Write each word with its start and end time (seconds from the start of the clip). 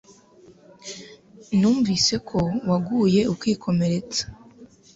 Numvise 1.59 2.15
ko 2.29 2.39
waguye 2.69 3.21
ukikomeretsa 3.33 4.23